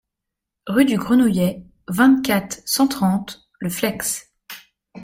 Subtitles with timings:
[0.65, 3.99] Rue du Grenouillet, vingt-quatre, cent trente Le Fleix